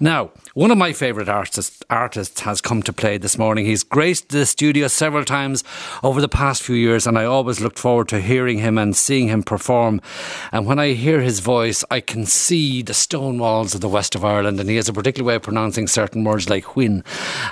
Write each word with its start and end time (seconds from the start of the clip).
Now, 0.00 0.30
one 0.54 0.70
of 0.70 0.78
my 0.78 0.92
favourite 0.92 1.28
artists, 1.28 1.82
artists 1.88 2.40
has 2.40 2.60
come 2.60 2.82
to 2.82 2.92
play 2.92 3.18
this 3.18 3.38
morning. 3.38 3.66
He's 3.66 3.84
graced 3.84 4.30
the 4.30 4.44
studio 4.44 4.88
several 4.88 5.24
times 5.24 5.62
over 6.02 6.20
the 6.20 6.28
past 6.28 6.62
few 6.62 6.74
years, 6.74 7.06
and 7.06 7.16
I 7.16 7.24
always 7.24 7.60
looked 7.60 7.78
forward 7.78 8.08
to 8.08 8.20
hearing 8.20 8.58
him 8.58 8.76
and 8.76 8.96
seeing 8.96 9.28
him 9.28 9.42
perform. 9.42 10.00
And 10.50 10.66
when 10.66 10.78
I 10.78 10.94
hear 10.94 11.20
his 11.20 11.38
voice, 11.40 11.84
I 11.90 12.00
can 12.00 12.26
see 12.26 12.82
the 12.82 12.94
stone 12.94 13.38
walls 13.38 13.74
of 13.74 13.80
the 13.80 13.88
west 13.88 14.14
of 14.14 14.24
Ireland, 14.24 14.58
and 14.58 14.68
he 14.68 14.76
has 14.76 14.88
a 14.88 14.92
particular 14.92 15.26
way 15.26 15.36
of 15.36 15.42
pronouncing 15.42 15.86
certain 15.86 16.24
words 16.24 16.50
like 16.50 16.64
whin. 16.64 17.04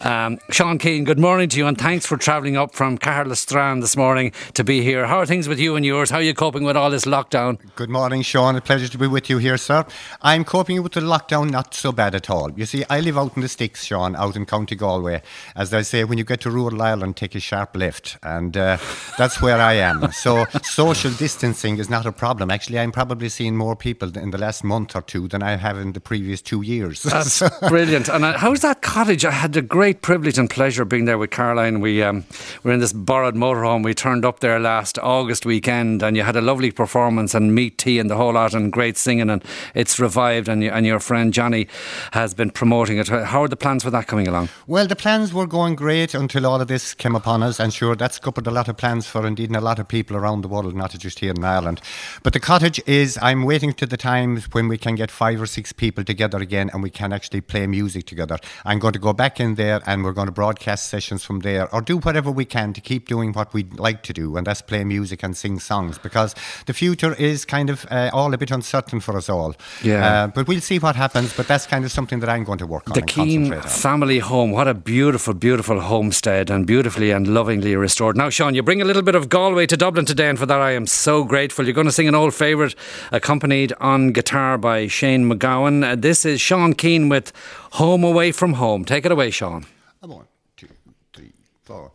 Um, 0.00 0.38
Sean 0.50 0.78
Keane, 0.78 1.04
good 1.04 1.18
morning 1.18 1.48
to 1.48 1.58
you, 1.58 1.66
and 1.66 1.76
thanks 1.76 2.06
for 2.06 2.16
travelling 2.16 2.56
up 2.56 2.74
from 2.74 2.98
Strand 3.34 3.82
this 3.82 3.96
morning 3.96 4.32
to 4.54 4.62
be 4.62 4.82
here. 4.82 5.06
How 5.06 5.18
are 5.18 5.26
things 5.26 5.48
with 5.48 5.58
you 5.58 5.74
and 5.74 5.84
yours? 5.84 6.10
How 6.10 6.18
are 6.18 6.22
you 6.22 6.34
coping 6.34 6.62
with 6.62 6.76
all 6.76 6.90
this 6.90 7.04
lockdown? 7.04 7.58
Good 7.74 7.90
morning, 7.90 8.22
Sean. 8.22 8.54
A 8.54 8.60
pleasure 8.60 8.88
to 8.88 8.98
be 8.98 9.06
with 9.08 9.28
you 9.28 9.38
here, 9.38 9.56
sir. 9.56 9.84
I'm 10.22 10.44
coping 10.44 10.82
with 10.82 10.92
the 10.92 11.00
lockdown 11.00 11.50
not 11.50 11.74
so 11.74 11.90
bad 11.90 12.14
at 12.14 12.30
all. 12.30 12.52
You 12.52 12.66
see, 12.66 12.83
I 12.90 13.00
live 13.00 13.18
out 13.18 13.36
in 13.36 13.42
the 13.42 13.48
sticks, 13.48 13.84
Sean, 13.84 14.16
out 14.16 14.36
in 14.36 14.46
County 14.46 14.74
Galway. 14.74 15.22
As 15.56 15.70
they 15.70 15.82
say, 15.82 16.04
when 16.04 16.18
you 16.18 16.24
get 16.24 16.40
to 16.42 16.50
rural 16.50 16.82
Ireland, 16.82 17.16
take 17.16 17.34
a 17.34 17.40
sharp 17.40 17.76
left, 17.76 18.18
and 18.22 18.56
uh, 18.56 18.78
that's 19.18 19.40
where 19.40 19.60
I 19.60 19.74
am. 19.74 20.12
So 20.12 20.46
social 20.62 21.10
distancing 21.12 21.78
is 21.78 21.88
not 21.88 22.06
a 22.06 22.12
problem. 22.12 22.50
Actually, 22.50 22.80
I'm 22.80 22.92
probably 22.92 23.28
seeing 23.28 23.56
more 23.56 23.76
people 23.76 24.16
in 24.16 24.30
the 24.30 24.38
last 24.38 24.64
month 24.64 24.94
or 24.94 25.02
two 25.02 25.28
than 25.28 25.42
I 25.42 25.56
have 25.56 25.78
in 25.78 25.92
the 25.92 26.00
previous 26.00 26.42
two 26.42 26.62
years. 26.62 27.02
That's 27.14 27.42
brilliant. 27.68 28.08
And 28.08 28.24
uh, 28.24 28.38
how's 28.38 28.60
that 28.60 28.82
cottage? 28.82 29.24
I 29.24 29.30
had 29.30 29.52
the 29.52 29.62
great 29.62 30.02
privilege 30.02 30.38
and 30.38 30.50
pleasure 30.50 30.82
of 30.82 30.88
being 30.88 31.06
there 31.06 31.18
with 31.18 31.30
Caroline. 31.30 31.80
We 31.80 32.02
um, 32.02 32.24
were 32.62 32.72
in 32.72 32.80
this 32.80 32.92
borrowed 32.92 33.34
motorhome. 33.34 33.84
We 33.84 33.94
turned 33.94 34.24
up 34.24 34.40
there 34.40 34.60
last 34.60 34.98
August 34.98 35.46
weekend, 35.46 36.02
and 36.02 36.16
you 36.16 36.22
had 36.22 36.36
a 36.36 36.42
lovely 36.42 36.70
performance 36.70 37.34
and 37.34 37.54
meat 37.54 37.78
tea 37.78 37.98
and 37.98 38.10
the 38.10 38.16
whole 38.16 38.34
lot, 38.34 38.54
and 38.54 38.72
great 38.72 38.96
singing. 38.96 39.30
And 39.30 39.42
it's 39.74 39.98
revived, 39.98 40.48
and, 40.48 40.62
you, 40.62 40.70
and 40.70 40.84
your 40.84 41.00
friend 41.00 41.32
Johnny 41.32 41.66
has 42.12 42.34
been 42.34 42.50
promoting 42.50 42.73
it. 42.82 43.08
How 43.08 43.42
are 43.42 43.48
the 43.48 43.56
plans 43.56 43.82
for 43.84 43.90
that 43.90 44.06
coming 44.06 44.28
along? 44.28 44.48
Well, 44.66 44.86
the 44.86 44.96
plans 44.96 45.32
were 45.32 45.46
going 45.46 45.76
great 45.76 46.14
until 46.14 46.46
all 46.46 46.60
of 46.60 46.68
this 46.68 46.94
came 46.94 47.14
upon 47.14 47.42
us, 47.42 47.60
and 47.60 47.72
sure, 47.72 47.96
that's 47.96 48.18
coupled 48.18 48.46
a 48.46 48.50
lot 48.50 48.68
of 48.68 48.76
plans 48.76 49.06
for 49.06 49.26
indeed 49.26 49.54
a 49.54 49.60
lot 49.60 49.78
of 49.78 49.88
people 49.88 50.16
around 50.16 50.42
the 50.42 50.48
world, 50.48 50.74
not 50.74 50.90
just 50.98 51.20
here 51.20 51.30
in 51.30 51.44
Ireland. 51.44 51.80
But 52.22 52.32
the 52.32 52.40
cottage 52.40 52.80
is, 52.86 53.18
I'm 53.22 53.44
waiting 53.44 53.72
to 53.74 53.86
the 53.86 53.96
times 53.96 54.48
when 54.52 54.68
we 54.68 54.78
can 54.78 54.94
get 54.94 55.10
five 55.10 55.40
or 55.40 55.46
six 55.46 55.72
people 55.72 56.04
together 56.04 56.38
again 56.38 56.70
and 56.72 56.82
we 56.82 56.90
can 56.90 57.12
actually 57.12 57.40
play 57.40 57.66
music 57.66 58.06
together. 58.06 58.38
I'm 58.64 58.78
going 58.78 58.94
to 58.94 58.98
go 58.98 59.12
back 59.12 59.40
in 59.40 59.54
there 59.54 59.80
and 59.86 60.04
we're 60.04 60.12
going 60.12 60.26
to 60.26 60.32
broadcast 60.32 60.88
sessions 60.88 61.24
from 61.24 61.40
there 61.40 61.72
or 61.74 61.80
do 61.80 61.98
whatever 61.98 62.30
we 62.30 62.44
can 62.44 62.72
to 62.72 62.80
keep 62.80 63.08
doing 63.08 63.32
what 63.32 63.54
we'd 63.54 63.78
like 63.78 64.02
to 64.04 64.12
do, 64.12 64.36
and 64.36 64.46
that's 64.46 64.62
play 64.62 64.84
music 64.84 65.22
and 65.22 65.36
sing 65.36 65.60
songs 65.60 65.98
because 65.98 66.34
the 66.66 66.72
future 66.72 67.14
is 67.14 67.44
kind 67.44 67.70
of 67.70 67.86
uh, 67.90 68.10
all 68.12 68.32
a 68.34 68.38
bit 68.38 68.50
uncertain 68.50 69.00
for 69.00 69.16
us 69.16 69.28
all. 69.28 69.54
Yeah. 69.82 70.24
Uh, 70.24 70.26
but 70.28 70.48
we'll 70.48 70.60
see 70.60 70.78
what 70.78 70.96
happens, 70.96 71.36
but 71.36 71.46
that's 71.46 71.66
kind 71.66 71.84
of 71.84 71.92
something 71.92 72.20
that 72.20 72.28
I'm 72.28 72.44
going 72.44 72.58
to 72.58 72.63
work 72.64 72.88
on. 72.88 72.94
The 72.94 73.02
Keane 73.02 73.60
family 73.62 74.18
home. 74.18 74.50
What 74.50 74.68
a 74.68 74.74
beautiful, 74.74 75.34
beautiful 75.34 75.80
homestead 75.80 76.50
and 76.50 76.66
beautifully 76.66 77.10
and 77.10 77.28
lovingly 77.28 77.76
restored. 77.76 78.16
Now, 78.16 78.30
Sean, 78.30 78.54
you 78.54 78.62
bring 78.62 78.82
a 78.82 78.84
little 78.84 79.02
bit 79.02 79.14
of 79.14 79.28
Galway 79.28 79.66
to 79.66 79.76
Dublin 79.76 80.06
today, 80.06 80.28
and 80.28 80.38
for 80.38 80.46
that 80.46 80.60
I 80.60 80.72
am 80.72 80.86
so 80.86 81.24
grateful. 81.24 81.64
You're 81.64 81.74
going 81.74 81.86
to 81.86 81.92
sing 81.92 82.08
an 82.08 82.14
old 82.14 82.34
favourite 82.34 82.74
accompanied 83.12 83.72
on 83.80 84.12
guitar 84.12 84.58
by 84.58 84.86
Shane 84.86 85.28
MacGowan. 85.30 85.84
Uh, 85.84 85.96
this 85.96 86.24
is 86.24 86.40
Sean 86.40 86.74
Keane 86.74 87.08
with 87.08 87.32
Home 87.72 88.04
Away 88.04 88.32
from 88.32 88.54
Home. 88.54 88.84
Take 88.84 89.04
it 89.04 89.12
away, 89.12 89.30
Sean. 89.30 89.66
One, 90.00 90.26
two, 90.56 90.68
three, 91.12 91.32
four. 91.64 91.92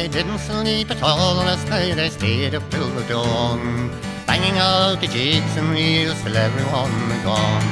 I 0.00 0.06
didn't 0.06 0.38
sleep 0.38 0.90
at 0.90 1.02
all 1.02 1.34
last 1.44 1.68
night, 1.68 1.98
I 1.98 2.08
stayed 2.08 2.54
up 2.54 2.64
till 2.70 2.88
the 2.88 3.04
dawn, 3.04 3.90
banging 4.26 4.56
out 4.56 4.98
the 4.98 5.06
jigs 5.08 5.54
and 5.58 5.68
reels 5.68 6.16
till 6.22 6.34
everyone 6.34 6.96
gone. 7.22 7.68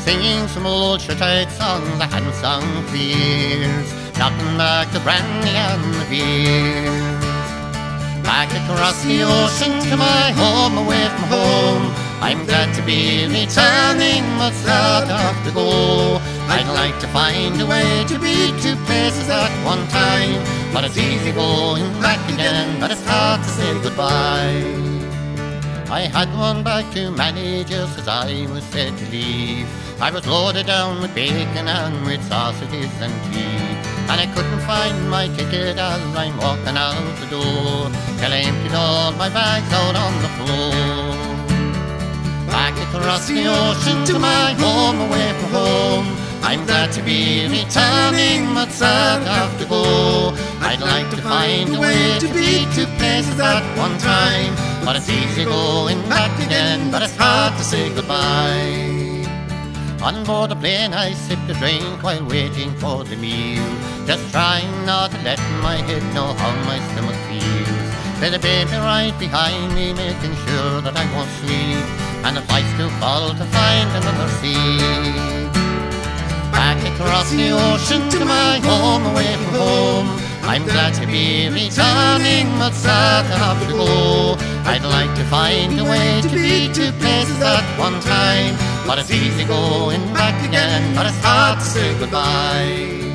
Singing 0.00 0.48
some 0.48 0.64
old 0.64 1.02
short-eyed 1.02 1.50
songs 1.50 2.00
I 2.00 2.06
hadn't 2.06 2.32
sung 2.40 2.64
for 2.88 2.96
years, 2.96 3.92
knocking 4.16 4.56
back 4.56 4.90
the 4.96 5.00
brandy 5.00 5.52
and 5.52 5.84
the 6.00 6.06
beers. 6.08 7.28
Back 8.24 8.48
across 8.64 9.04
the 9.04 9.24
ocean 9.28 9.76
to 9.90 9.96
my 9.98 10.32
home, 10.40 10.78
away 10.78 11.04
from 11.04 11.24
home, 11.36 11.84
I'm 12.24 12.46
glad 12.46 12.74
to 12.76 12.82
be 12.82 13.28
returning, 13.28 14.24
but 14.40 14.54
sad 14.64 15.04
to 15.44 15.50
go. 15.52 16.16
I'd 16.48 16.70
like 16.72 16.98
to 17.00 17.08
find 17.08 17.60
a 17.60 17.66
way 17.66 18.06
to 18.08 18.18
be 18.18 18.56
two 18.64 18.76
places 18.88 19.28
at 19.28 19.52
one 19.68 19.86
time, 19.88 20.40
but 20.72 20.84
it's 20.84 20.96
easy 20.96 21.32
going 21.32 21.84
back 22.00 22.20
again, 22.32 22.80
but 22.80 22.90
it's 22.90 23.04
hard 23.06 23.42
to 23.42 23.48
say 23.48 23.82
goodbye. 23.82 24.88
I 25.90 26.02
had 26.02 26.28
one 26.36 26.62
back 26.62 26.92
to 26.92 27.10
manage 27.10 27.68
just 27.68 27.98
as 27.98 28.08
I 28.08 28.46
was 28.52 28.62
set 28.64 28.96
to 28.98 29.10
leave. 29.10 29.66
I 30.00 30.10
was 30.10 30.26
loaded 30.26 30.66
down 30.66 31.00
with 31.00 31.14
bacon 31.14 31.66
and 31.66 32.04
with 32.04 32.22
sausages 32.28 32.92
and 33.00 33.14
tea. 33.32 33.56
And 34.10 34.20
I 34.20 34.26
couldn't 34.34 34.60
find 34.60 35.10
my 35.10 35.28
ticket 35.28 35.78
as 35.78 36.02
I'm 36.14 36.36
walking 36.36 36.76
out 36.76 36.94
the 37.20 37.26
door. 37.26 37.90
Till 38.20 38.32
I 38.32 38.40
emptied 38.44 38.74
all 38.74 39.12
my 39.12 39.30
bags 39.30 39.72
out 39.72 39.96
on 39.96 40.12
the 40.24 40.30
floor. 40.36 41.28
Back 42.46 42.76
across 42.88 43.26
the 43.26 43.46
ocean 43.46 44.04
to 44.06 44.18
my 44.18 44.52
home, 44.60 45.00
away 45.00 45.32
from 45.40 45.40
home. 45.40 45.47
I'm 46.48 46.64
glad 46.64 46.92
to 46.92 47.02
be 47.02 47.46
returning, 47.46 48.54
but 48.54 48.70
sad 48.70 49.20
to 49.24 49.28
have 49.28 49.58
to 49.60 49.66
go. 49.66 50.32
I'd 50.64 50.80
like 50.80 51.10
to 51.10 51.20
find 51.20 51.76
a 51.76 51.78
way 51.78 52.18
to 52.20 52.28
be 52.32 52.64
two 52.72 52.86
places 52.96 53.38
at 53.38 53.60
one 53.76 53.98
time. 53.98 54.56
But 54.82 54.96
it's 54.96 55.10
easy 55.10 55.44
going 55.44 56.00
back 56.08 56.32
again, 56.40 56.90
but 56.90 57.02
it's 57.02 57.14
hard 57.16 57.52
to 57.58 57.62
say 57.62 57.92
goodbye. 57.94 59.28
On 60.00 60.24
board 60.24 60.50
the 60.50 60.56
plane, 60.56 60.94
I 60.94 61.12
sipped 61.12 61.50
a 61.50 61.54
drink 61.60 62.02
while 62.02 62.24
waiting 62.24 62.72
for 62.76 63.04
the 63.04 63.16
meal. 63.16 63.68
Just 64.06 64.24
trying 64.32 64.72
not 64.86 65.10
to 65.10 65.18
let 65.28 65.38
my 65.60 65.76
head 65.84 66.02
know 66.14 66.32
how 66.32 66.52
my 66.64 66.78
stomach 66.88 67.20
feels. 67.28 67.88
There's 68.20 68.32
a 68.32 68.38
baby 68.38 68.72
right 68.72 69.12
behind 69.18 69.74
me, 69.74 69.92
making 69.92 70.34
sure 70.46 70.80
that 70.80 70.96
I 70.96 71.04
won't 71.12 71.28
sleep. 71.44 71.84
And 72.24 72.38
the 72.38 72.42
flight's 72.48 72.72
too 72.80 72.88
full 73.00 73.36
to 73.36 73.44
find 73.52 73.88
another 74.00 74.28
seat. 74.40 75.37
Back 76.68 77.00
across 77.00 77.30
the 77.30 77.50
ocean 77.52 78.10
to 78.10 78.26
my 78.26 78.60
home, 78.62 79.06
away 79.06 79.32
from 79.36 79.54
home. 79.54 80.06
I'm 80.42 80.64
glad 80.64 80.92
to 81.00 81.06
be 81.06 81.48
returning, 81.48 82.46
but 82.58 82.74
sad 82.74 83.24
to 83.24 83.36
have 83.38 83.58
to 83.66 83.72
go. 83.72 84.36
I'd 84.66 84.84
like 84.84 85.14
to 85.16 85.24
find 85.30 85.80
a 85.80 85.84
way 85.84 86.20
to 86.20 86.28
be 86.28 86.70
two 86.70 86.92
places 87.00 87.40
at 87.40 87.64
one 87.78 87.98
time. 88.00 88.54
But 88.86 88.98
it's 88.98 89.10
easy 89.10 89.44
going 89.44 90.12
back 90.12 90.46
again, 90.46 90.94
but 90.94 91.06
it's 91.06 91.24
hard 91.24 91.58
to 91.60 91.64
say 91.64 91.98
goodbye. 91.98 93.07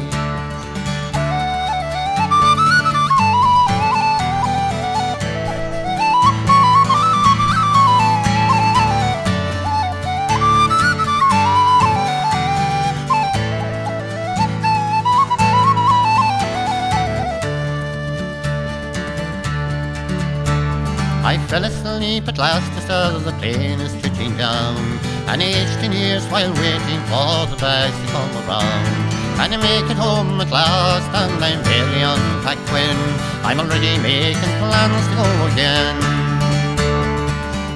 I 21.26 21.38
fell 21.48 21.64
asleep 21.64 22.28
at 22.28 22.38
last 22.38 22.70
as 22.92 23.24
the 23.24 23.32
plane 23.40 23.80
is 23.80 23.94
touching 24.02 24.36
down 24.36 24.76
And 25.32 25.42
aged 25.42 25.80
in 25.80 25.94
years 25.94 26.28
while 26.28 26.52
waiting 26.52 27.02
for 27.08 27.48
the 27.48 27.56
bags 27.64 27.96
to 27.96 28.08
come 28.12 28.34
around 28.44 28.84
And 29.40 29.56
I 29.56 29.58
make 29.58 29.90
it 29.90 29.96
home 29.96 30.42
at 30.42 30.52
last 30.52 31.08
and 31.16 31.40
I'm 31.40 31.64
barely 31.64 32.04
unpacked 32.04 32.68
when 32.76 32.98
I'm 33.48 33.58
already 33.64 33.96
making 34.04 34.54
plans 34.60 35.08
to 35.08 35.16
go 35.16 35.30
again 35.48 35.96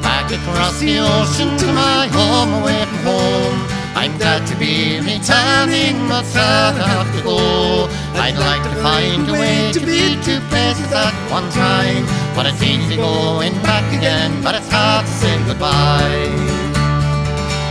Back 0.03 0.27
across 0.27 0.77
the 0.81 0.99
ocean 0.99 1.55
to 1.55 1.67
my 1.71 2.11
home 2.11 2.51
away 2.59 2.83
from 2.83 3.15
home 3.15 3.77
I'm 3.95 4.15
glad 4.19 4.45
to 4.45 4.55
be 4.59 4.99
returning, 4.99 6.07
but 6.07 6.23
sad 6.23 6.75
I 6.77 6.87
have 7.01 7.17
to 7.17 7.23
go. 7.23 7.89
I'd 8.13 8.37
like 8.37 8.61
to 8.61 8.75
find 8.83 9.27
a 9.27 9.33
way 9.33 9.71
to 9.73 9.79
be 9.79 10.13
two 10.21 10.39
places 10.51 10.93
at 10.93 11.15
one 11.31 11.49
time. 11.49 12.26
But 12.37 12.45
it's 12.45 12.61
easy 12.61 12.97
going 12.97 13.53
back 13.63 13.91
again, 13.97 14.43
but 14.43 14.53
it's 14.53 14.69
hard 14.69 15.07
to 15.07 15.11
say 15.11 15.43
goodbye. 15.47 16.29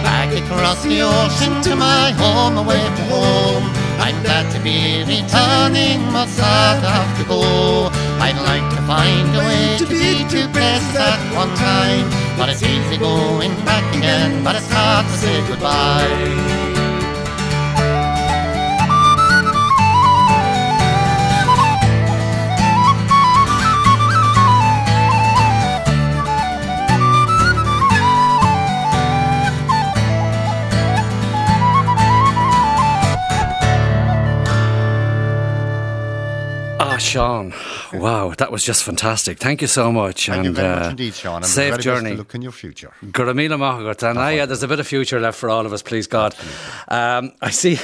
Back 0.03 0.35
across 0.43 0.83
the 0.83 1.03
ocean 1.03 1.63
to 1.63 1.77
my 1.77 2.11
home, 2.19 2.59
away 2.59 2.83
from 2.97 3.07
home. 3.07 3.65
I'm 4.03 4.21
glad 4.25 4.51
to 4.57 4.61
be 4.61 5.05
returning, 5.07 6.03
but 6.11 6.27
sad 6.27 6.83
I 6.83 6.91
have 6.99 7.17
to 7.23 7.25
go. 7.29 7.43
I'd 8.19 8.43
like 8.43 8.67
to 8.75 8.83
find 8.91 9.29
a 9.37 9.43
way 9.47 9.79
to 9.79 9.87
be 9.87 10.27
two 10.29 10.49
places 10.51 10.97
at 10.97 11.21
one 11.33 11.55
time. 11.55 12.11
But 12.37 12.49
it's 12.49 12.65
easy 12.65 12.99
going 12.99 13.55
back 13.65 13.87
again, 13.95 14.43
but 14.43 14.57
it's 14.57 14.69
not 14.71 15.05
to 15.05 15.13
say 15.13 15.47
goodbye. 15.47 16.66
Sean. 37.17 37.55
Wow, 37.95 38.35
that 38.37 38.53
was 38.53 38.63
just 38.63 38.85
fantastic. 38.85 39.39
Thank 39.39 39.63
you 39.63 39.69
so 39.69 39.91
much. 39.91 40.27
Thank 40.27 40.39
and, 40.39 40.47
you 40.47 40.53
very 40.53 40.69
uh, 40.69 40.81
much 40.81 40.91
indeed, 40.91 41.15
Sean. 41.15 41.37
And 41.37 41.47
safe 41.47 41.79
journey. 41.79 42.15
Luck 42.15 42.35
in 42.35 42.43
your 42.43 42.53
future. 42.53 42.93
Guramila 43.07 43.57
Mahagat. 43.57 44.03
And 44.03 44.19
uh, 44.19 44.27
yeah, 44.29 44.45
there's 44.45 44.63
a 44.63 44.69
bit 44.69 44.81
of 44.81 44.87
future 44.87 45.19
left 45.19 45.39
for 45.39 45.49
all 45.49 45.65
of 45.65 45.73
us, 45.73 45.83
please 45.83 46.07
God. 46.07 46.35
Um, 46.89 47.33
I 47.41 47.51
see 47.51 47.79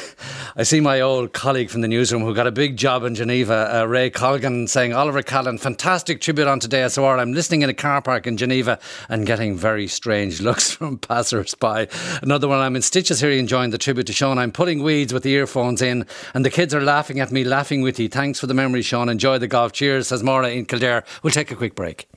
I 0.54 0.64
see 0.64 0.80
my 0.80 1.00
old 1.00 1.32
colleague 1.32 1.70
from 1.70 1.80
the 1.80 1.88
newsroom 1.88 2.22
who 2.22 2.34
got 2.34 2.46
a 2.46 2.52
big 2.52 2.76
job 2.76 3.04
in 3.04 3.14
Geneva, 3.14 3.80
uh, 3.80 3.84
Ray 3.86 4.10
Colgan, 4.10 4.68
saying, 4.68 4.92
Oliver 4.92 5.22
Callan, 5.22 5.56
fantastic 5.56 6.20
tribute 6.20 6.46
on 6.46 6.60
today 6.60 6.86
SOR. 6.88 7.18
I'm 7.18 7.32
listening 7.32 7.62
in 7.62 7.70
a 7.70 7.74
car 7.74 8.02
park 8.02 8.26
in 8.26 8.36
Geneva 8.36 8.78
and 9.08 9.26
getting 9.26 9.56
very 9.56 9.88
strange 9.88 10.42
looks 10.42 10.70
from 10.76 10.98
passers 10.98 11.54
by. 11.54 11.88
Another 12.20 12.48
one, 12.48 12.58
I'm 12.58 12.76
in 12.76 12.82
Stitches 12.82 13.20
here 13.20 13.30
enjoying 13.30 13.70
the 13.70 13.78
tribute 13.78 14.08
to 14.08 14.12
Sean. 14.12 14.36
I'm 14.36 14.52
putting 14.52 14.82
weeds 14.82 15.14
with 15.14 15.22
the 15.22 15.32
earphones 15.32 15.80
in 15.80 16.04
and 16.34 16.44
the 16.44 16.50
kids 16.50 16.74
are 16.74 16.82
laughing 16.82 17.18
at 17.18 17.32
me, 17.32 17.44
laughing 17.44 17.80
with 17.80 17.98
you. 17.98 18.10
Thanks 18.10 18.38
for 18.38 18.46
the 18.46 18.52
memory, 18.52 18.82
Sean. 18.82 19.08
Enjoy 19.22 19.38
the 19.38 19.46
golf. 19.46 19.70
Cheers, 19.70 20.08
says 20.08 20.24
Maura 20.24 20.50
in 20.50 20.66
Kildare. 20.66 21.04
We'll 21.22 21.30
take 21.30 21.52
a 21.52 21.54
quick 21.54 21.76
break. 21.76 22.08